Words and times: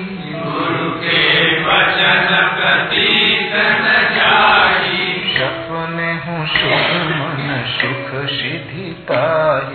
गुरु 0.45 0.91
के 1.01 1.21
वचन 1.65 2.31
प्रति 2.57 3.11
तन 3.53 3.85
जाई 3.85 4.04
सुख 6.55 6.91
मन 7.19 7.49
सुख 7.69 8.11
सिद्धि 8.31 8.91
गुरुदेव 9.07 9.75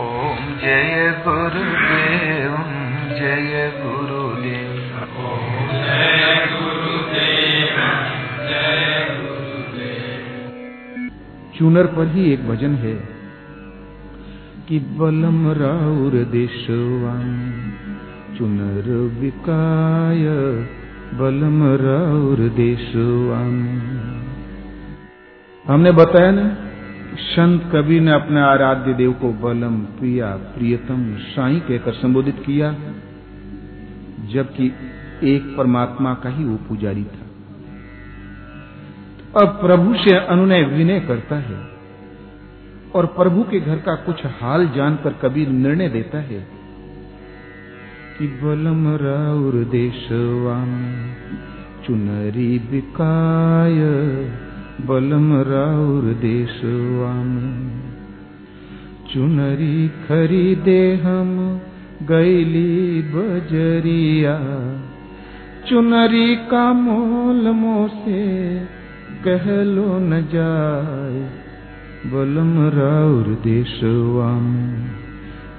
ओम 0.00 0.40
जय 0.60 1.12
गुरुदेव 1.26 2.52
जय 3.18 3.70
गुरुदेव। 3.80 4.70
चूनर 11.58 11.86
पर 11.86 12.06
ही 12.06 12.32
एक 12.32 12.48
भजन 12.48 12.74
है 12.74 12.94
कि 14.68 14.78
बलम 14.78 15.50
राउर 15.52 16.14
देशवान, 16.24 17.32
चुनर 18.38 18.88
विकाय 19.20 20.24
बलम 21.12 21.62
राउर 21.64 22.36
देशवान। 22.36 23.56
हमने 25.64 25.92
बताया 25.92 26.30
ना, 26.30 26.56
संत 27.14 27.70
कवि 27.72 28.00
ने 28.00 28.12
अपने 28.12 28.40
आराध्य 28.40 28.94
देव 28.94 29.12
को 29.12 29.32
बलम 29.32 29.76
प्रिया 29.78 30.26
प्रियतम 30.26 31.16
साई 31.16 31.60
कहकर 31.60 31.92
संबोधित 31.92 32.42
किया, 32.46 32.72
जबकि 34.32 34.72
एक 35.24 35.54
परमात्मा 35.58 36.14
का 36.14 36.28
ही 36.28 36.44
वो 36.44 36.56
पुजारी 36.68 37.04
था। 37.04 37.26
अब 39.40 39.48
प्रभु 39.48 39.94
से 39.94 40.16
अनुनय 40.16 40.62
विनय 40.62 41.00
करता 41.00 41.36
है, 41.36 41.60
और 42.94 43.06
प्रभु 43.06 43.42
के 43.42 43.60
घर 43.60 43.76
का 43.76 43.94
कुछ 43.94 44.26
हाल 44.26 44.68
जानकर 44.68 45.12
कबीर 45.12 45.48
निर्णय 45.48 45.88
देता 45.88 46.18
है 46.18 46.61
देशवान, 49.64 50.94
चुनरी 51.86 52.58
बिकाय 52.58 53.74
बलम 54.86 55.34
राउर 55.34 56.02
देशवान। 56.02 57.28
चुनरी 59.14 59.88
खरीदे 59.88 60.94
हम 60.94 61.60
गैली 62.02 63.02
बजरिया, 63.02 64.38
चुनरी 65.68 66.36
का 66.36 66.72
मोल 66.72 67.48
मोसे 67.50 68.58
कहलो 69.24 69.98
न 69.98 70.10
जाय 70.10 71.30
बलम 72.10 72.68
राउर 72.68 73.24
देशवा 73.44 74.40
में 74.40 75.11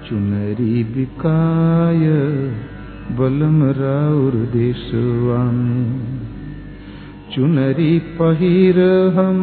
चुनरी 0.09 0.83
बिकाय, 0.83 2.05
बलम 3.11 3.63
राउर 3.63 4.31
देशवा 4.31 5.43
चुनरी 7.33 7.99
पहिर 7.99 8.79
हम 9.17 9.39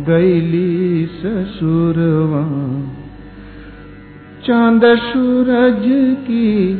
गैली 0.00 1.06
ससुरवा। 1.06 2.42
चाँद 4.46 4.82
सूरज 4.84 5.84
की 6.26 6.74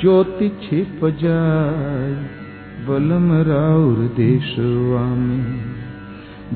ज्योति 0.00 0.48
छिप 0.48 1.00
जाय 1.22 2.12
बलम 2.88 3.32
राउर 3.48 3.96
देशवा 4.16 5.06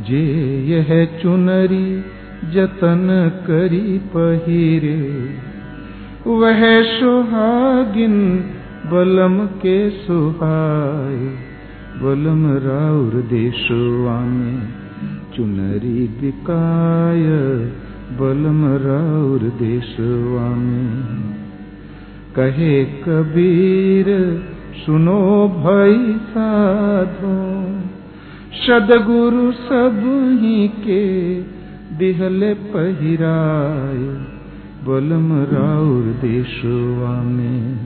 जे 0.02 0.25
यह 0.66 1.04
चुनरी 1.22 1.86
जतन 2.54 3.08
करी 3.47 3.98
पहिरे 3.98 4.98
वह 6.26 6.82
सुहागिन 6.82 8.44
बलम 8.86 9.46
के 9.46 9.90
सुहाय 9.90 11.16
बलम 12.02 12.46
राउर 12.52 13.10
देशवा 13.10 14.20
में 14.20 14.68
चुनरी 15.36 16.08
बिकाय। 16.20 17.22
बलम 18.18 18.66
राउर 18.66 19.38
देशवा 19.38 20.48
में 20.48 21.02
कहे 22.36 22.84
कबीर, 22.84 24.42
सुनो 24.86 25.48
भाई 25.48 26.16
साधो। 26.18 27.38
सदगुरु 28.66 29.52
सब 29.52 30.02
ही 30.42 30.68
के 30.68 31.40
दिहले 31.98 32.54
पहिराय 32.54 34.31
बलम 34.84 35.32
राउर 35.32 36.03
देशवा 36.03 37.22
में 37.22 37.76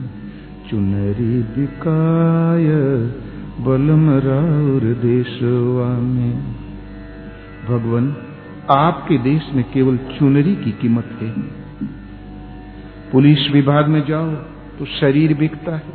चुनरी 0.69 1.43
बिकाय 1.43 2.65
बलम 3.65 4.09
राउर 4.09 4.81
देशवा 4.81 5.99
में। 5.99 6.55
भगवान, 7.67 8.15
आपके 8.69 9.17
देश 9.17 9.41
में 9.53 9.65
केवल 9.71 9.97
चुनरी 9.97 10.55
की 10.55 10.71
कीमत 10.71 11.05
है। 11.21 11.29
पुलिस 13.11 13.51
विभाग 13.51 13.87
में 13.87 14.05
जाओ 14.05 14.31
तो 14.79 14.85
शरीर 14.85 15.33
बिकता 15.33 15.75
है। 15.75 15.93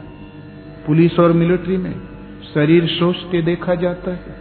पुलिस 0.87 1.19
और 1.19 1.33
मिलिट्री 1.33 1.77
में 1.77 1.95
शरीर 2.55 2.87
सोच 2.87 3.17
के 3.17 3.43
देखा 3.43 3.75
जाता 3.75 4.11
है। 4.11 4.37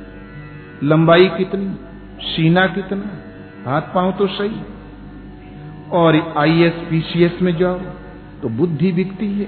लंबाई 0.83 1.29
कितनी, 1.37 1.75
सीना 2.21 2.67
कितना 2.67 3.09
हाथ 3.71 3.81
पाँव 3.81 4.11
तो 4.11 4.27
सही। 4.27 4.80
और 5.91 6.33
आईएएस 6.37 6.73
पीसीएस 6.73 7.41
में 7.41 7.57
जाओ 7.57 7.79
तो 8.41 8.49
बुद्धि 8.49 8.91
बिकती 8.91 9.33
है। 9.33 9.47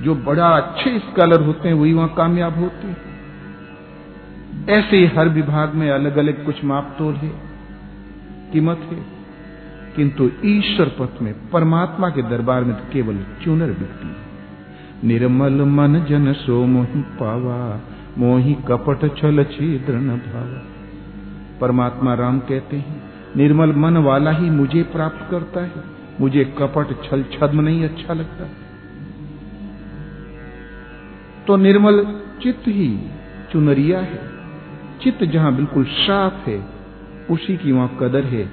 जो 0.00 0.14
बड़ा 0.14 0.46
अच्छे 0.46 0.98
स्कॉलर 0.98 1.40
होते 1.40 1.68
हैं, 1.68 1.74
वही 1.74 1.92
वहाँ 1.92 2.14
कामयाब 2.16 2.58
होते 2.58 2.86
हैं। 2.86 2.96
ऐसे 4.68 4.96
ही 4.96 5.06
हर 5.06 5.28
विभाग 5.28 5.74
में 5.74 5.90
अलग 5.90 6.16
अलग 6.16 6.44
कुछ 6.44 6.64
मापतोल 6.64 7.14
है। 7.14 7.28
कीमत 8.52 8.78
है। 8.78 9.16
किंतु 9.96 10.30
ईश्वर 10.44 10.86
पथ 10.86 11.22
में 11.22 11.50
परमात्मा 11.50 12.10
के 12.10 12.22
दरबार 12.22 12.64
में 12.64 12.76
तो 12.76 12.92
केवल 12.92 13.18
चुनर 13.44 13.66
बिकती 13.66 14.08
है। 14.08 14.26
निर्मल 15.04 15.52
मन 15.52 16.06
जन 16.08 16.32
सो 16.32 16.66
मोहि 16.66 17.00
पावा, 17.00 17.80
मोहि 18.18 18.54
कपट 18.54 19.16
छल 19.16 19.44
छिद्र 19.44 19.92
न 19.92 20.08
भावा। 20.08 20.62
परमात्मा 21.60 22.14
राम 22.14 22.38
कहते 22.38 22.76
हैं 22.76 23.05
निर्मल 23.36 23.72
मन 23.72 23.96
वाला 23.96 24.30
ही 24.30 24.50
मुझे 24.50 24.82
प्राप्त 24.82 25.30
करता 25.30 25.60
है। 25.60 25.84
मुझे 26.20 26.44
कपट, 26.58 26.92
छल, 27.04 27.24
छद्म 27.32 27.60
नहीं 27.60 27.84
अच्छा 27.84 28.14
लगता। 28.14 28.48
तो 31.46 31.56
निर्मल 31.56 32.04
चित्त 32.42 32.68
ही 32.68 32.88
चुनरिया 33.52 33.98
है। 34.00 34.20
चित्त 35.02 35.24
जहाँ 35.24 35.54
बिल्कुल 35.56 35.84
साफ़ 35.84 36.48
है, 36.50 36.58
उसी 37.30 37.56
की 37.56 37.72
वहाँ 37.72 37.96
कदर 38.00 38.24
है। 38.24 38.48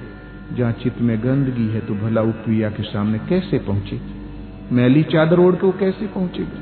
जहाँ 0.53 0.71
चित्त 0.71 1.01
में 1.01 1.17
गंदगी 1.19 1.67
है 1.67 1.79
तो 1.79 1.93
भला 1.93 2.21
उपरिया 2.21 2.69
के 2.69 2.83
सामने 2.83 3.19
कैसे 3.19 3.57
पहुंचेगी 3.59 4.75
मैली 4.75 5.03
चादर 5.03 5.39
ओढ़ 5.39 5.55
के 5.55 5.65
वो 5.67 5.73
कैसे 5.79 6.07
पहुंचेगी 6.07 6.61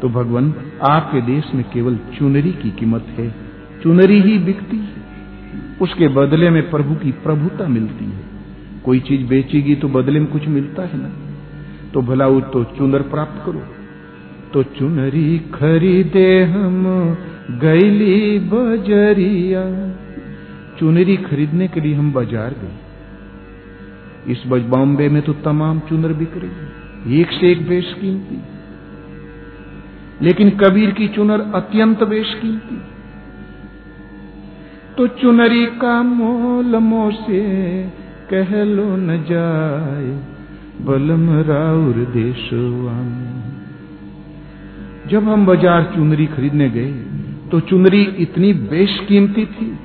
तो 0.00 0.08
भगवान, 0.08 0.54
आपके 0.82 1.20
देश 1.20 1.44
में 1.54 1.64
केवल 1.64 1.96
चुनरी 2.18 2.52
की 2.52 2.70
कीमत 2.70 3.06
है। 3.18 3.34
चुनरी 3.82 4.20
ही 4.20 4.38
बिकती 4.38 4.76
है। 4.76 4.91
उसके 5.80 6.08
बदले 6.08 6.50
में 6.50 6.70
प्रभु 6.70 6.94
की 6.94 7.12
प्रभुता 7.12 7.66
मिलती 7.68 8.04
है। 8.04 8.20
कोई 8.84 9.00
चीज़ 9.00 9.26
बेचेगी 9.26 9.74
तो 9.74 9.88
बदले 9.88 10.20
में 10.20 10.28
कुछ 10.28 10.48
मिलता 10.48 10.82
है 10.82 10.98
ना। 11.02 11.10
तो 11.94 12.02
भला 12.02 12.26
वो 12.26 12.40
तो 12.40 12.64
चुनर 12.64 13.02
प्राप्त 13.02 13.46
करो। 13.46 13.62
तो 14.52 14.62
चुनरी 14.62 15.38
खरीदे 15.38 16.42
हम, 16.44 16.84
गैली 17.50 18.38
बजरिया। 18.38 19.64
चुनरी 20.78 21.16
खरीदने 21.16 21.68
के 21.68 21.80
लिए 21.80 21.94
हम 21.94 22.12
बाज़ार 22.12 22.54
गए। 22.62 22.76
इस 24.32 24.42
बॉम्बे 24.46 25.08
में 25.08 25.22
तो 25.22 25.32
तमाम 25.32 25.78
चुनर 25.78 26.12
बिक 26.12 26.36
रही 26.36 27.20
एक 27.20 27.30
से 27.30 27.50
एक 27.50 27.68
बेशकीमती 27.68 28.40
लेकिन 30.22 30.50
कबीर 30.50 30.90
की 30.90 31.08
चुनर 31.08 31.40
अत्यंत 31.54 32.02
बेशकीमती 32.02 32.76
तो 34.96 35.06
चुनरी 35.06 35.64
का 35.80 36.02
मोल 36.02 36.76
मोसे, 36.78 37.42
कह 38.30 38.50
लो 38.64 38.84
न 38.96 39.16
जाए, 39.28 40.10
बलम 40.86 41.28
राउर 41.42 41.94
देशवान। 42.12 43.10
जब 45.10 45.28
हम 45.28 45.46
बाज़ार 45.46 45.92
चुनरी 45.94 46.26
खरीदने 46.26 46.68
गए 46.70 46.92
तो 47.50 47.60
चुनरी 47.60 48.02
इतनी 48.18 48.52
बेशकीमती 48.52 49.44
थी। 49.46 49.78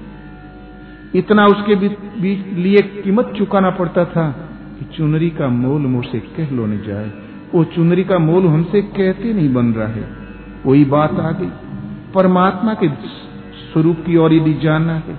इतना 1.15 1.45
उसके 1.45 1.75
बीच 1.75 2.45
लिए 2.55 2.81
कीमत 3.03 3.33
चुकाना 3.37 3.69
पड़ता 3.69 4.05
था 4.05 4.27
कि 4.79 4.85
चुनरी 4.97 5.29
का 5.29 5.47
मोल 5.47 5.81
मुझसे 5.87 6.19
कह 6.37 6.55
लो 6.55 6.65
न 6.65 6.81
जाए। 6.87 7.11
वो 7.53 7.63
चुनरी 7.75 8.03
का 8.03 8.17
मोल 8.19 8.47
हमसे 8.47 8.81
कहते 8.81 9.33
नहीं 9.33 9.53
बन 9.53 9.71
रहा 9.73 9.87
है। 9.87 10.07
वही 10.65 10.83
बात 10.87 11.19
आ 11.19 11.31
गई। 11.31 11.51
परमात्मा 12.13 12.73
के 12.73 12.87
स्वरूप 13.63 14.03
की 14.05 14.15
ओर 14.17 14.33
यदि 14.33 14.53
जानना 14.53 14.93
है 14.99 15.15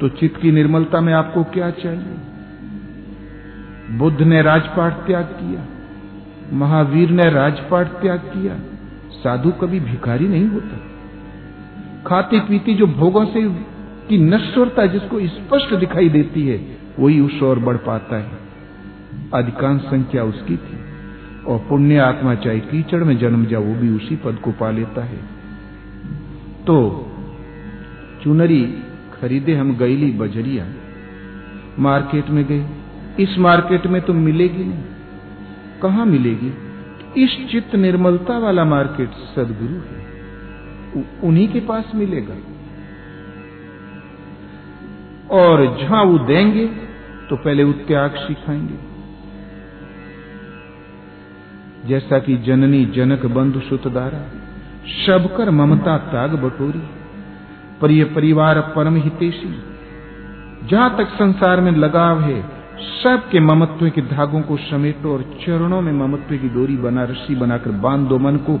तो 0.00 0.08
चित्त 0.10 0.40
की 0.40 0.50
निर्मलता 0.52 1.00
में 1.00 1.12
आपको 1.12 1.44
क्या 1.44 1.70
चाहिए? 1.74 2.16
बुद्ध 3.98 4.20
ने 4.22 4.42
राजपाट 4.42 4.92
त्याग 5.06 5.24
किया, 5.34 5.64
महावीर 6.52 7.10
ने 7.10 7.30
राजपाट 7.30 7.86
त्याग 8.00 8.18
किया, 8.28 8.56
साधु 9.14 9.50
कभी 9.60 9.80
भिखारी 9.80 10.28
नहीं 10.28 10.46
होता। 10.46 10.80
खाती 12.06 12.40
पीती 12.40 12.74
जो 12.74 12.86
भोगों 12.86 13.24
से 13.26 13.42
की 14.08 14.18
नश्वरता 14.18 14.86
जिसको 14.86 15.20
स्पष्ट 15.28 15.74
दिखाई 15.74 16.08
देती 16.08 16.46
है, 16.48 16.60
वही 16.98 17.20
उस 17.20 17.42
और 17.42 17.58
बढ़ 17.58 17.76
पाता 17.76 18.16
है। 18.16 18.38
अधिकांश 19.34 19.80
संख्या 19.82 20.24
उसकी 20.24 20.56
थी, 20.56 20.78
और 21.46 21.58
पुण्य 21.68 21.98
आत्मा 22.00 22.34
चाहे 22.34 22.60
कीचड़ 22.60 23.02
में 23.04 23.16
जन्म 23.18 23.44
जाओ, 23.46 23.62
वो 23.62 23.74
भी 23.74 23.88
उसी 23.90 24.16
पद 24.16 24.38
को 24.44 24.52
पा 24.52 24.70
लेता 24.70 25.04
है। 25.04 25.18
तो 26.66 26.76
चुनरी 28.26 28.82
खरीदे 29.20 29.54
हम 29.54 29.76
गईली 29.76 30.10
बजरिया। 30.12 30.66
मार्केट 31.78 32.28
में 32.28 32.44
गए। 32.44 32.66
इस 33.20 33.38
मार्केट 33.38 33.86
में 33.86 34.02
तो 34.02 34.12
मिलेगी 34.12 34.64
नहीं। 34.64 34.84
कहा 35.82 36.04
मिलेगी? 36.04 36.52
इस 37.24 37.48
चित्त 37.50 37.74
निर्मलता 37.74 38.38
वाला 38.38 38.64
मार्केट 38.64 39.10
सदगुरु 39.10 39.74
है। 39.74 40.06
उन्हीं 41.22 41.48
के 41.48 41.60
पास 41.60 41.92
मिलेगा। 41.94 42.34
और 45.30 45.78
जहाँ 45.80 46.04
वो 46.04 46.18
देंगे 46.18 46.66
तो 47.30 47.36
पहले 47.36 47.72
त्याग 47.72 48.10
सिखाएँगे। 48.10 48.78
जैसा 51.88 52.18
कि 52.18 52.36
जननी 52.36 52.84
जनक 52.84 53.26
बंधु 53.26 53.60
सुतदारा 53.60 54.30
शबकर 55.06 55.50
ममता 55.50 55.98
ताग 55.98 56.30
बटोरी। 56.30 57.05
प्रिय 57.80 58.04
परिवार 58.04 58.60
परम 58.76 58.96
हितेशी। 58.96 59.54
जहाँ 60.66 60.96
तक 60.98 61.08
संसार 61.08 61.60
में 61.60 61.72
लगाव 61.72 62.20
है 62.20 62.42
सबके 62.78 63.40
ममत्व 63.40 63.88
के 63.90 64.02
धागों 64.02 64.40
को 64.40 64.56
समेटो 64.56 65.12
और 65.12 65.22
चरणों 65.40 65.80
में 65.80 65.92
ममत्व 65.92 66.36
की 66.36 66.48
डोरी 66.48 66.76
बना, 66.76 67.04
रस्सी 67.04 67.34
बनाकर 67.34 67.70
बाँध 67.70 68.08
दो 68.08 68.18
मन 68.18 68.36
को। 68.36 68.58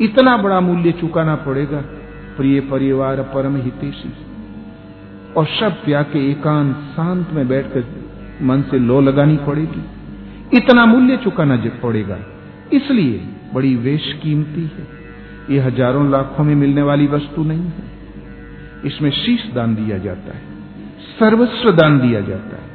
इतना 0.00 0.36
बड़ा 0.36 0.60
मूल्य 0.60 0.92
चुकाना 0.92 1.34
पड़ेगा, 1.36 1.80
प्रिय 2.36 2.60
परिवार 2.60 3.22
परम 3.34 3.56
हितेशी। 3.56 4.12
और 5.36 5.46
सब 5.46 5.84
त्याग 5.84 6.04
के 6.04 6.30
एकांत 6.30 6.76
शांत 6.96 7.30
में 7.32 7.48
बैठकर 7.48 7.84
मन 8.42 8.62
से 8.62 8.78
लो 8.78 9.00
लगानी 9.00 9.36
पड़ेगी। 9.36 9.82
इतना 10.56 10.86
मूल्य 10.86 11.16
चुकाना 11.16 11.56
पड़ेगा, 11.82 12.18
इसलिए 12.72 13.26
बड़ी 13.54 13.74
वेश 13.76 14.12
कीमती 14.22 14.62
है। 14.62 14.97
ये 15.50 15.58
हज़ारों 15.60 16.10
लाखों 16.10 16.44
में 16.44 16.54
मिलने 16.56 16.82
वाली 16.82 17.06
वस्तु 17.08 17.44
नहीं 17.44 17.64
है। 17.68 17.84
इसमें 18.84 19.10
शीश 19.12 19.50
दान 19.54 19.74
दिया 19.74 19.98
जाता 19.98 20.34
है, 20.34 20.42
सर्वस्व 21.18 21.70
दान 21.72 21.98
दिया 22.00 22.20
जाता 22.22 22.56
है, 22.56 22.66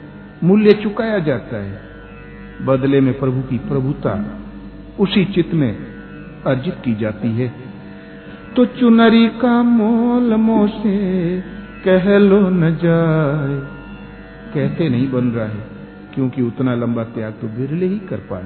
मूल्य 0.43 0.71
चुकाया 0.73 1.19
जाता 1.21 1.57
है। 1.57 1.81
बदले 2.65 3.01
में 3.01 3.13
प्रभु 3.19 3.41
की 3.41 3.57
प्रभुता 3.67 4.13
उसी 4.99 5.25
चित्त 5.25 5.53
में 5.53 5.71
अर्जित 6.45 6.75
की 6.85 6.95
जाती 6.95 7.29
है। 7.31 7.51
तो 8.55 8.65
चुनरी 8.73 9.27
का 9.41 9.61
मोल 9.63 10.35
मोसे 10.39 10.97
कह 11.85 12.17
लो 12.19 12.39
न 12.49 12.75
जाए। 12.75 13.55
कहते 14.53 14.89
नहीं 14.89 15.09
बन 15.11 15.31
रहा 15.31 15.45
है, 15.45 15.63
क्योंकि 16.13 16.41
उतना 16.41 16.75
लंबा 16.75 17.03
त्याग 17.13 17.33
तो 17.41 17.47
बिरले 17.49 17.85
ही 17.85 17.99
कर 18.09 18.17
पाए 18.29 18.43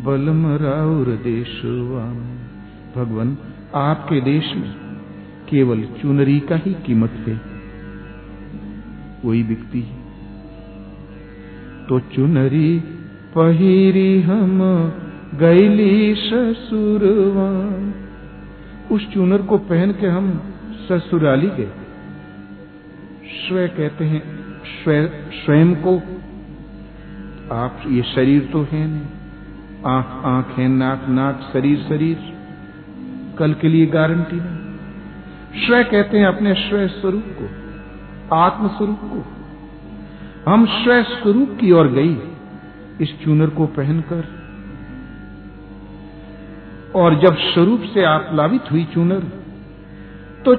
बलम 0.00 0.46
राउर 0.46 1.06
देशवाम 1.06 2.18
भगवान, 2.94 3.38
आपके 3.74 4.20
देश 4.20 4.54
में 4.56 4.74
केवल 5.48 5.82
चुनरी 5.82 6.40
का 6.40 6.56
ही 6.56 6.74
कीमत 6.86 7.10
है। 7.10 7.40
वही 9.24 9.42
बिकती 9.42 9.80
है। 9.80 9.96
तो 11.88 12.00
चुनरी 12.00 12.80
पहिरी 13.34 14.22
हम 14.22 14.60
गैली 15.34 16.14
ससुरवा 16.14 17.50
उस 18.96 19.12
चुनर 19.12 19.42
को 19.42 19.58
पहन 19.58 19.92
के 19.92 20.06
हम 20.06 20.54
ससुराली 20.88 21.46
गए। 21.46 21.72
स्व 23.26 23.66
कहते 23.76 24.04
हैं 24.04 24.22
स्वयं 25.44 25.74
को 25.74 25.98
आप, 27.54 27.82
ये 27.88 28.02
शरीर 28.02 28.48
तो 28.52 28.62
है 28.62 28.88
नहीं। 28.88 29.23
आँख 29.86 30.24
आँख 30.24 30.58
है, 30.58 30.68
नाक 30.68 31.08
नाक, 31.08 31.40
शरीर 31.52 31.78
शरीर। 31.78 32.32
कल 33.38 33.52
के 33.52 33.68
लिए 33.68 33.86
गारंटी 33.86 34.36
नहीं। 34.36 35.66
स्व 35.66 35.82
कहते 35.82 36.18
हैं 36.18 36.26
अपने 36.26 36.54
स्व 36.54 36.86
स्वरूप 36.90 37.24
को 37.32 38.36
आत्म 38.36 38.68
स्वरूप 38.68 39.00
को। 39.02 40.50
हम 40.50 40.66
स्व 40.66 41.02
स्वरूप 41.02 41.56
की 41.60 41.72
ओर 41.72 41.88
गई, 41.88 42.16
इस 43.00 43.12
चूनर 43.24 43.50
को 43.50 43.66
पहनकर। 43.66 44.24
और 46.94 47.18
जब 47.20 47.36
स्वरूप 47.44 47.82
से 47.94 48.04
आप 48.04 48.30
लावित 48.32 48.70
हुई 48.70 48.84
चूनर 48.84 49.22
तो 50.44 50.54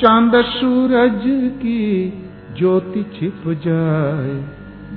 चाँद 0.00 0.32
सूरज 0.44 1.22
की 1.56 1.80
ज्योति 2.58 3.02
छिप 3.14 3.42
जाए, 3.66 4.30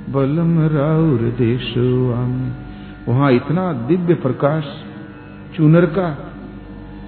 बलम 0.08 0.60
राउर 0.68 1.18
देशवा 1.38 2.20
में 2.26 2.65
वहाँ 3.08 3.32
इतना 3.32 3.72
दिव्य 3.72 4.14
प्रकाश, 4.14 4.64
चूनर 5.56 5.86
का, 5.86 6.32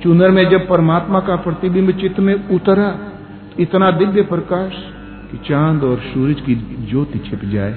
चूनर 0.03 0.31
में 0.31 0.51
जब 0.51 0.69
परमात्मा 0.69 1.21
का 1.21 1.37
प्रतिबिंब 1.37 1.91
चित्त 1.91 2.21
में 2.21 2.49
उतरा, 2.49 2.99
इतना 3.59 3.91
दिव्य 3.91 4.23
प्रकाश 4.23 4.73
कि 5.31 5.37
चाँद 5.49 5.85
और 5.85 5.99
सूरज 5.99 6.41
की 6.41 6.55
ज्योति 6.91 7.19
छिप 7.19 7.45
जाए। 7.45 7.77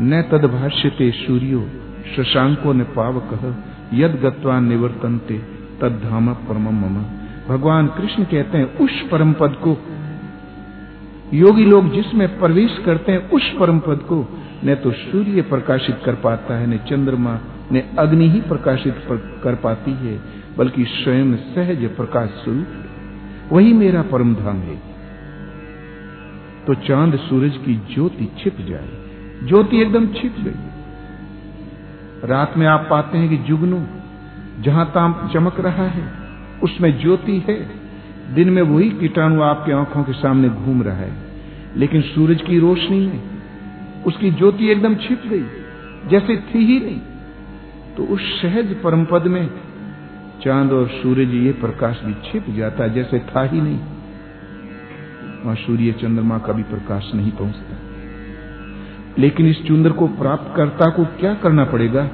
न 0.00 0.22
तदभाष्यते 0.22 1.10
सूर्यो, 1.10 1.68
शशांको 2.16 2.72
ने 2.72 2.84
पाव 2.84 3.20
कह 3.20 3.54
यद 3.94 4.20
गत्वा 4.22 4.60
निवर्तनते 4.60 5.38
तद 5.80 5.92
धाम 6.10 6.34
परम 6.34 6.62
मम। 6.62 7.04
भगवान 7.48 7.86
कृष्ण 7.86 8.24
कहते 8.24 8.58
हैं, 8.58 8.78
उस 8.78 9.08
परम 9.08 9.32
पद 9.32 9.50
को 9.50 9.78
योगी 11.34 11.64
लोग 11.64 11.92
जिसमें 11.92 12.38
प्रवेश 12.38 12.78
करते 12.86 13.12
हैं 13.12 13.30
उस 13.30 13.56
परम 13.60 13.78
पद 13.78 14.00
को, 14.08 14.40
न 14.64 14.74
तो 14.74 14.92
सूर्य 14.92 15.42
प्रकाशित 15.42 15.98
कर 16.04 16.14
पाता 16.14 16.58
है, 16.58 16.66
न 16.66 16.78
चंद्रमा, 16.78 17.38
न 17.72 17.82
अग्नि 17.98 18.28
ही 18.28 18.40
प्रकाशित 18.40 18.96
कर 19.44 19.54
पाती 19.54 19.90
है, 19.90 20.20
बल्कि 20.58 20.84
स्वयं 20.84 21.36
सहज 21.36 21.96
प्रकाश 21.96 22.30
स्वरूप 22.30 22.66
वही 23.52 23.72
मेरा 23.72 24.02
परम 24.02 24.34
धाम 24.34 24.56
है। 24.56 24.76
तो 26.66 26.74
चाँद 26.74 27.16
सूरज 27.16 27.56
की 27.56 27.74
ज्योति 27.74 28.28
छिप 28.38 28.56
जाए। 28.60 28.88
ज्योति 29.44 29.80
एकदम 29.80 30.06
छिप 30.06 30.36
गई। 30.38 30.68
रात 32.24 32.54
में 32.56 32.66
आप 32.66 32.86
पाते 32.90 33.18
हैं 33.18 33.28
कि 33.28 33.36
जुगनू, 33.36 33.86
जहाँ 34.62 34.86
ताम 34.86 35.28
चमक 35.32 35.60
रहा 35.60 35.86
है, 35.86 36.12
उसमें 36.62 37.00
ज्योति 37.00 37.38
है। 37.48 37.81
दिन 38.30 38.50
में 38.50 38.62
वही 38.62 38.90
कीटाणु 38.90 39.42
आपकी 39.42 39.72
आँखों 39.72 40.02
के 40.04 40.12
सामने 40.12 40.48
घूम 40.48 40.82
रहा 40.82 40.96
है। 40.96 41.12
लेकिन 41.76 42.02
सूरज 42.02 42.42
की 42.42 42.58
रोशनी 42.58 43.06
में 43.06 43.20
उसकी 44.06 44.30
ज्योति 44.30 44.68
एकदम 44.68 44.94
छिप 44.94 45.22
गई, 45.26 45.44
जैसे 46.08 46.36
थी 46.36 46.58
ही 46.58 46.80
नहीं। 46.80 47.00
तो 47.96 48.04
उस 48.04 48.42
सहज 48.42 48.76
परम 48.82 49.04
पद 49.04 49.26
में 49.26 49.50
चाँद 50.44 50.72
और 50.72 50.88
सूरज 50.88 51.34
ये 51.34 51.52
प्रकाश 51.52 52.00
भी 52.04 52.14
छिप 52.14 52.50
जाता 52.50 52.88
जैसे 52.88 53.18
था 53.18 53.42
ही 53.42 53.60
नहीं। 53.60 53.78
वहाँ 55.44 55.56
सूर्य 55.56 55.92
चंद्रमा 55.92 56.38
का 56.38 56.52
भी 56.52 56.62
प्रकाश 56.62 57.12
नहीं 57.14 57.30
पहुँचता। 57.30 57.76
लेकिन 59.18 59.46
इस 59.46 59.62
चुंदर 59.62 59.90
को 59.90 60.06
प्राप्त 60.06 60.56
करता 60.56 60.90
को 60.90 61.04
क्या 61.04 61.34
करना 61.34 61.64
पड़ेगा? 61.64 62.10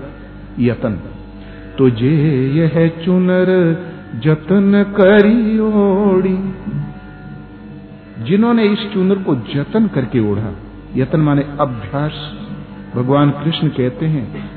यतन। 0.59 1.01
तो 1.79 1.91
जे 1.91 2.11
यह 2.49 2.89
चुनर 3.05 3.49
जतन 4.15 4.95
करी 5.01 5.59
ओड़ी। 5.59 6.55
जिन्होंने 8.25 8.65
इस 8.65 8.93
चुनर 8.93 9.15
को 9.15 9.35
जतन 9.35 9.87
करके 9.87 10.33
ओढ़ा, 10.33 10.53
यतन 10.97 11.21
माने 11.21 11.43
अभ्यास। 11.61 12.39
भगवान 12.97 13.31
कृष्ण 13.31 13.69
कहते 13.69 14.07
हैं 14.07 14.51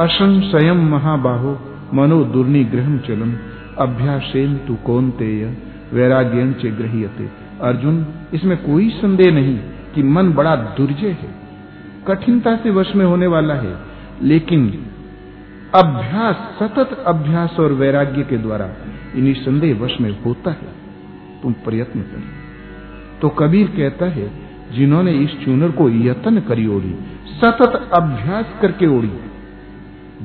असंशयम 0.00 0.90
महाबाहो, 0.90 1.58
मनो 1.94 2.24
दुर्निग्रहम 2.24 2.98
चलम। 2.98 3.32
अभ्यासेन 3.78 4.56
तु 4.56 4.74
कौनतेय 4.74 5.56
वैराग्यन 5.92 6.52
चे 6.52 6.70
ग्रहियते। 6.70 7.28
अर्जुन, 7.62 8.06
इसमें 8.34 8.56
कोई 8.56 8.90
संदेह 8.90 9.34
नहीं 9.34 9.58
कि 9.94 10.02
मन 10.02 10.32
बड़ा 10.32 10.56
दुर्जय 10.56 11.08
है। 11.08 11.34
कठिनता 12.08 12.56
से 12.56 12.70
वश 12.70 12.94
में 12.96 13.06
होने 13.06 13.26
वाला 13.26 13.54
है, 13.54 13.76
लेकिन 14.22 14.86
अभ्यास, 15.74 16.36
सतत 16.62 17.04
अभ्यास 17.06 17.56
और 17.60 17.72
वैराग्य 17.72 18.22
के 18.22 18.38
द्वारा 18.38 18.70
इन्हीं 19.16 19.34
संदेह 19.34 19.80
वश 19.80 20.00
में 20.00 20.24
होता 20.24 20.50
है। 20.50 20.84
तुम 21.42 21.52
प्रयत्न 21.52 22.00
करो। 22.00 22.44
तो 23.22 23.28
कबीर 23.28 23.66
कहता 23.66 24.06
है, 24.06 24.32
जिन्होंने 24.72 25.12
इस 25.12 25.44
चूनर 25.44 25.70
को 25.70 25.90
यतन 25.90 26.40
करी 26.40 26.66
ओढ़ी, 26.66 26.94
सतत 27.26 27.90
अभ्यास 27.94 28.44
करके 28.62 28.86
ओढ़ी। 28.86 29.12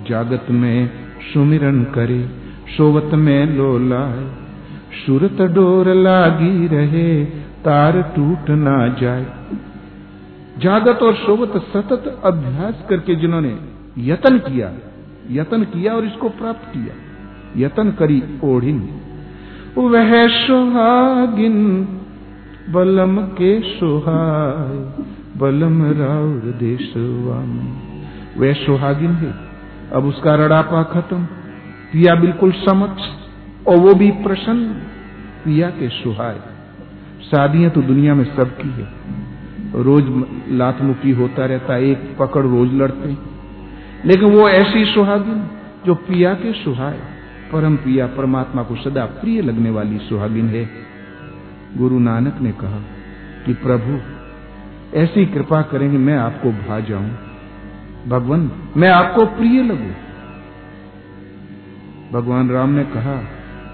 जागत 0.10 0.46
में 0.50 0.90
सुमिरन 1.34 1.84
करे 1.84 2.30
सोवत 2.78 3.14
में 3.14 3.46
लोलाए 3.46 4.32
सुरत 5.06 5.42
डोर 5.42 5.94
लागी 5.94 6.68
रहे, 6.68 7.26
तार 7.66 8.02
टूट 8.02 8.50
ना 8.50 8.88
जाए। 8.88 9.26
जागत 10.58 11.00
और 11.04 11.16
सोवत 11.16 11.54
सतत 11.58 12.22
अभ्यास 12.26 12.86
करके 12.90 13.16
जिन्होंने 13.16 13.60
यतन 13.98 14.40
किया 14.40 14.68
यतन 15.32 15.64
किया 15.64 15.94
और 15.94 16.06
इसको 16.06 16.30
प्राप्त 16.30 16.74
किया। 16.74 16.96
यतन 17.58 17.92
करी 17.92 18.24
ओढ़िन 18.44 18.90
वह 19.78 20.28
सुहागिन, 20.28 21.88
बलम 22.70 23.22
के 23.22 23.62
सुहाय, 23.62 25.04
बलम 25.38 25.84
राउर 25.84 26.54
देशवा 26.60 27.40
वह 28.38 28.54
सुहागिन 28.54 29.12
है। 29.12 29.34
अब 29.94 30.06
उसका 30.06 30.36
रड़ापा 30.36 30.84
खत्म। 30.84 31.24
पिया 31.94 32.16
बिल्कुल 32.16 32.52
समक्ष, 32.52 33.02
और 33.68 33.78
वो 33.78 33.94
भी 33.94 34.12
प्रसन्न। 34.12 34.68
पिया 35.46 35.70
के 35.70 35.90
सुहाय। 35.90 36.40
शादियाँ 37.32 37.72
तो 37.72 37.82
दुनिया 37.82 38.16
में 38.16 38.36
सबकी 38.36 38.70
है। 38.70 38.88
रोज 39.76 40.06
लातमुखी 40.50 41.12
होता 41.12 41.46
रहता 41.46 41.78
एक 41.78 42.16
पकड़ 42.20 42.44
रोज 42.44 42.74
लड़ते 42.74 43.39
लेकिन 44.06 44.30
वो 44.30 44.50
ऐसी 44.50 44.86
सुहागिन 44.86 45.48
जो 45.86 45.96
पिया 45.96 46.34
के 46.34 46.54
सुहाय 46.54 47.00
परम 47.52 47.76
पिया 47.76 48.08
परमात्मा 48.08 48.64
को 48.64 48.76
सदा 48.76 49.06
प्रिय 49.06 49.42
लगने 49.42 49.70
वाली 49.70 49.98
सुहागिन 49.98 50.48
है। 50.48 50.70
गुरु 51.78 52.00
नानक 52.00 52.40
ने 52.42 52.52
कहा 52.52 52.80
कि 53.46 53.54
प्रभु, 53.54 54.00
ऐसी 54.98 55.26
कृपा 55.26 55.62
करेंगे 55.62 55.98
मैं 55.98 56.18
आपको 56.18 56.52
भा 56.52 56.80
जाऊँ। 56.80 57.12
भगवान, 58.08 58.52
मैं 58.78 58.90
आपको 58.90 59.26
प्रिय 59.26 59.64
लगू। 59.64 59.92
भगवान 62.14 62.50
राम 62.50 62.70
ने 62.70 62.84
कहा, 62.84 63.24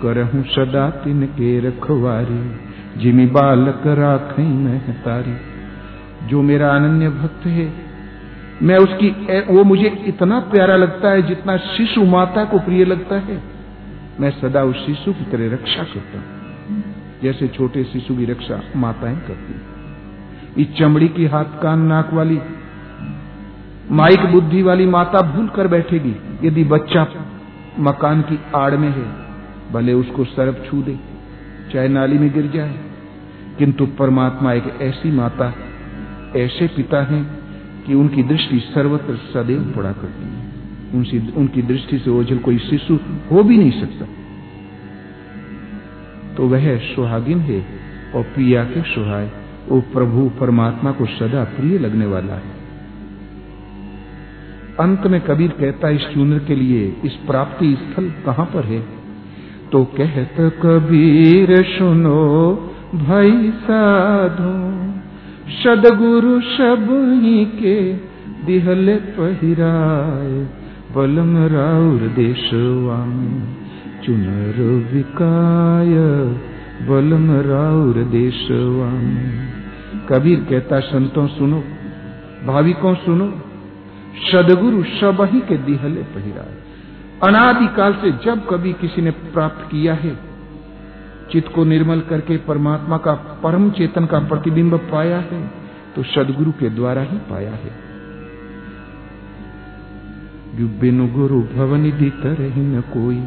करहूं 0.02 0.44
सदा 0.44 0.90
तिन 0.90 1.26
के 1.26 1.60
रखवारी, 1.60 2.56
जिमी 3.00 3.26
बालक 3.26 3.84
राख 3.88 4.40
मैं 4.40 5.04
तारी। 5.04 5.36
जो 6.28 6.42
मेरा 6.42 6.76
अनन्य 6.76 7.10
भक्त 7.10 7.46
है 7.46 7.95
मैं 8.62 8.78
उसकी 8.78 9.10
वो 9.54 9.64
मुझे 9.64 10.04
इतना 10.06 10.40
प्यारा 10.40 10.76
लगता 10.76 11.10
है 11.10 11.22
जितना 11.22 11.58
शिशु 11.58 12.04
माता 12.04 12.46
को 12.46 12.60
प्रिय 12.60 12.86
लगता 12.86 13.16
है। 13.16 13.42
मैं 14.20 14.32
सदा 14.32 14.64
उस 14.64 14.86
शिशु 14.86 15.14
की 15.14 15.32
तरह 15.32 15.54
रक्षा 15.54 15.84
करता 15.84 16.18
हूँ। 16.18 16.84
जैसे 17.24 17.48
छोटे 17.48 17.84
शिशु 17.84 18.16
की 18.16 18.26
रक्षा 18.26 18.62
माताएँ 18.76 19.16
करती 19.16 19.76
इस 20.62 20.76
चमड़ी 20.76 21.08
की 21.08 21.26
हाथ, 21.26 21.46
कान, 21.46 21.80
नाक 21.80 22.14
वाली, 22.14 22.40
माइक 23.92 24.26
बुद्धि 24.26 24.62
वाली 24.62 24.86
माता 24.86 25.22
भूल 25.22 25.48
कर 25.48 25.68
बैठेगी। 25.68 26.16
यदि 26.48 26.64
बच्चा 26.64 27.08
मकान 27.80 28.22
की 28.22 28.40
आड़ 28.56 28.76
में 28.76 28.90
है, 28.90 29.16
भले 29.74 29.94
उसको 29.94 30.26
सरफ 30.26 30.72
छू 30.72 30.82
दे, 30.82 31.00
चाहे 31.74 31.88
नाली 31.88 32.18
में 32.18 32.34
गिर 32.34 32.52
जाए। 32.56 32.76
किंतु 33.58 33.86
परमात्मा 33.86 34.54
एक 34.54 34.64
ऐसी 34.82 35.12
माता 35.12 35.54
ऐसे 36.36 36.68
पिता 36.68 37.04
हैं 37.04 37.45
कि 37.88 37.94
उनकी 37.94 38.24
दृष्टि 38.24 38.60
सर्वत्र 38.60 39.16
सदैव 39.16 39.74
पड़ा 39.76 39.92
करती 39.92 40.24
है। 40.24 40.46
उनकी 40.94 41.34
उनकी 41.38 41.62
दृष्टि 41.62 42.00
से 42.00 42.10
ओझल 42.12 42.38
कोई 42.38 42.58
शिशु 42.58 43.00
हो 43.32 43.44
भी 43.44 43.58
नहीं 43.58 43.72
सकता। 43.72 44.06
तो 46.38 46.48
वह 46.48 46.78
सुहागिन 46.78 47.40
है 47.40 47.66
और 48.16 48.24
प्रिया 48.24 48.64
के 48.64 48.82
सुहाय, 48.82 49.32
वो 49.70 49.82
प्रभु 49.82 50.32
परमात्मा 50.40 50.92
को 50.92 51.06
सदा 51.06 51.44
प्रिय 51.44 51.78
लगने 51.78 52.06
वाला 52.06 52.34
है। 52.34 52.56
अंत 54.80 55.08
में 55.08 55.22
कबीर 55.22 55.52
कहता, 55.52 55.90
इस 55.90 56.02
चूनर 56.02 56.40
के 56.40 56.56
लिए 56.56 56.96
इस 57.06 57.14
प्राप्ति 57.14 57.76
स्थल 57.76 58.14
कहाँ 58.26 58.46
पर 58.46 58.64
है? 58.64 58.80
तो 59.72 59.86
कहत 59.86 60.36
कबीर, 60.40 61.64
सुनो, 61.64 62.56
भाई 62.96 63.52
साधो 63.52 64.85
सदगुरु 65.50 66.42
सब 66.42 66.88
ही 67.24 67.46
के 67.46 67.94
दिहले 68.46 68.96
पहिराय 68.96 70.48
बलम 70.96 71.38
राउर 71.38 72.00
देशवा 72.00 73.06
में 73.06 73.58
चुनर 74.04 74.62
विकाय, 74.94 75.94
बलम 76.88 77.32
राउर 77.32 78.04
देशवा 78.04 78.90
में 78.90 79.54
कबीर 80.10 80.40
कहता, 80.50 80.80
संतों 80.80 81.28
सुनो, 81.28 81.64
भाविकों 82.46 82.96
सुनो, 82.96 83.34
सदगुरु 84.32 84.84
सब 84.84 85.30
ही 85.34 85.40
के 85.40 85.58
दिहले 85.58 86.02
पहिराए। 86.02 86.58
अनादिकाल 87.24 87.94
से 87.94 88.12
जब 88.12 88.48
कभी 88.48 88.74
किसी 88.74 89.02
ने 89.02 89.12
प्राप्त 89.12 89.72
किया 89.72 89.94
है 89.94 90.35
चित्त 91.32 91.54
को 91.56 91.64
निर्मल 91.64 92.00
करके 92.00 92.38
परमात्मा 92.38 92.98
का 92.98 93.14
परम 93.14 93.70
चेतन 93.70 94.06
का 94.06 94.20
प्रतिबिंब 94.20 94.76
पाया 94.76 95.18
है 95.18 95.52
तो 95.96 96.04
सदगुरु 96.04 96.52
के 96.52 96.70
द्वारा 96.70 97.02
ही 97.02 97.18
पाया 97.18 97.52
है। 97.52 97.86
बिनु 100.80 101.08
गुरु 101.08 101.42
भवन 101.42 101.92
तरह 102.24 102.54
न 102.58 102.82
कोई, 102.82 103.24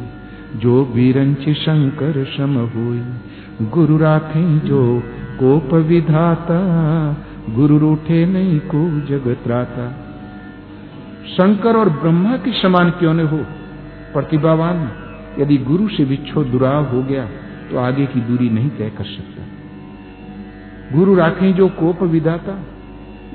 जो 0.59 0.85
बीरंच 0.85 1.49
शंकर 1.49 2.25
सम 2.25 2.53
होई, 2.55 3.03
गुरु 3.61 3.97
राखे 3.97 4.59
जो 4.59 5.03
कोप 5.39 5.73
विधाता, 5.73 6.59
गुरु 7.49 7.77
रूठे 7.77 8.25
नहीं 8.25 8.59
को 8.59 9.07
जगत 9.07 9.47
राता। 9.47 9.91
शंकर 11.27 11.75
और 11.75 11.89
ब्रह्मा 11.89 12.37
के 12.37 12.51
समान 12.51 12.89
क्यों 12.89 13.13
न 13.13 13.27
हो? 13.27 13.37
प्रतिभावान, 14.13 14.91
यदि 15.39 15.57
गुरु 15.57 15.87
से 15.87 16.05
बिच्छो 16.05 16.43
दुराव 16.43 16.85
हो 16.85 17.03
गया 17.03 17.29
तो 17.71 17.77
आगे 17.77 18.05
की 18.05 18.21
दूरी 18.21 18.49
नहीं 18.49 18.69
तय 18.69 18.89
कर 18.89 19.03
सकता। 19.03 19.43
गुरु 20.97 21.15
राखें 21.15 21.53
जो 21.53 21.67
कोप 21.67 22.03
विधाता। 22.03 22.63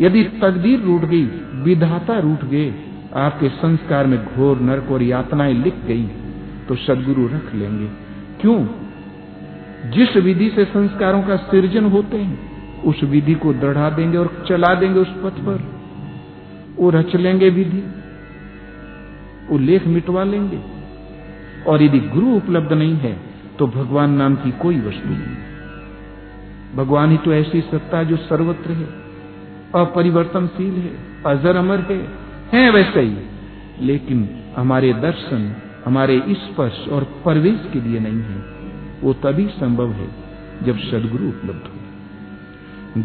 यदि 0.01 0.25
तकदीर 0.25 0.81
रूट 0.81 1.03
गई, 1.03 1.25
विधाता 1.55 2.19
रूट 2.19 2.45
गए, 2.45 2.75
आपके 3.15 3.49
संस्कार 3.49 4.07
में 4.07 4.25
घोर 4.25 4.61
नरक 4.61 4.91
और 4.91 5.03
यातनाएँ 5.03 5.55
लिख 5.55 5.75
गई 5.87 6.07
तो 6.69 6.75
सदगुरु 6.75 7.27
रख 7.27 7.55
लेंगे। 7.55 7.87
क्यों? 8.41 8.67
जिस 9.91 10.17
विधि 10.17 10.51
से 10.51 10.65
संस्कारों 10.65 11.23
का 11.23 11.37
सृजन 11.37 11.85
होते 11.85 12.17
हैं, 12.17 12.55
उस 12.83 13.05
विधि 13.05 13.35
को 13.35 13.53
दढ़ा 13.53 13.91
देंगे 13.91 14.17
और 14.17 14.45
चला 14.49 14.75
देंगे 14.75 15.01
उस 15.01 15.09
पथ 15.09 15.41
पर। 15.41 15.73
वो 16.77 16.91
रच 16.91 17.17
लेंगे 17.17 17.51
विधि, 17.51 17.83
वो 19.51 19.59
लेख 19.59 19.87
मिटवा 19.87 20.25
लेंगे। 20.25 20.59
और 21.67 21.83
यदि 21.83 22.01
गुरु 22.01 22.27
उपलब्ध 22.27 22.73
नहीं 22.73 22.95
है 22.95 23.34
तो 23.59 23.67
भगवान 23.67 24.11
नाम 24.11 24.35
की 24.35 24.51
कोई 24.51 24.77
वस्तु 24.77 25.09
नहीं। 25.09 25.37
भगवान 26.77 27.11
ही 27.11 27.17
तो 27.17 27.33
ऐसी 27.33 27.61
सत्ता 27.61 28.03
जो 28.03 28.17
सर्वत्र 28.17 28.71
है, 28.71 28.85
अपरिवर्तनशील 29.75 30.75
है, 30.75 30.97
अजर 31.27 31.57
अमर 31.57 31.79
है 31.79 32.09
है 32.53 32.71
वैसे 32.71 33.01
ही। 33.01 33.17
लेकिन 33.87 34.31
हमारे 34.57 34.93
दर्शन, 34.93 35.57
हमारे 35.85 36.23
स्पर्श 36.31 36.89
और 36.89 37.05
प्रवेश 37.05 37.61
के 37.73 37.81
लिए 37.81 38.01
नहीं 38.01 38.21
है। 38.21 38.55
वो 39.03 39.13
तभी 39.13 39.47
संभव 39.47 39.91
है 39.91 40.09
जब 40.63 40.79
सदगुरु 40.79 41.29
उपलब्ध 41.29 41.63
हो। 41.65 41.75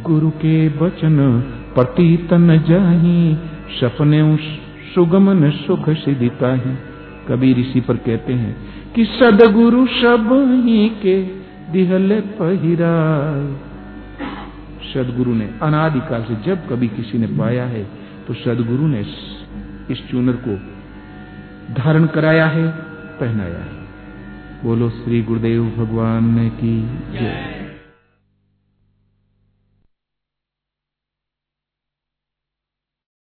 गुरु 0.03 0.29
के 0.29 0.67
वचन 0.67 1.41
प्रतीत 1.75 2.33
न 2.33 2.63
जाही, 2.63 3.37
सपने 3.81 4.37
सुगमन 4.95 5.49
सुख 5.49 5.89
सिदिता 5.89 6.53
ही 6.53 6.88
कबीर 7.29 7.59
इसी 7.59 7.81
पर 7.81 7.97
कहते 7.97 8.33
हैं 8.33 8.55
कि 8.93 9.05
सदगुरु 9.05 9.85
सब 9.87 10.29
ही 10.65 10.89
के 10.89 11.21
दिहले 11.71 12.19
पहिराय 12.21 13.57
सदगुरु 14.93 15.33
ने 15.33 15.49
अनादिकाल 15.61 16.23
से 16.23 16.35
जब 16.45 16.67
कभी 16.69 16.87
किसी 16.87 17.17
ने 17.17 17.27
पाया 17.27 17.65
है 17.65 17.83
तो 18.27 18.33
सदगुरु 18.33 18.87
ने 18.87 18.99
इस 19.91 20.09
चूनर 20.11 20.33
को 20.47 20.55
धारण 21.73 22.05
कराया 22.05 22.45
है, 22.45 22.67
पहनाया 23.19 23.59
है। 23.59 23.79
बोलो 24.63 24.89
श्री 24.89 25.21
गुरुदेव 25.21 25.63
भगवान 25.77 26.35
ने 26.35 26.49
की 26.49 26.81
जय। 27.13 27.58